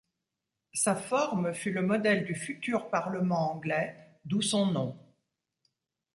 [0.73, 4.97] Sa forme fut le modèle du futur Parlement anglais, d’où son nom.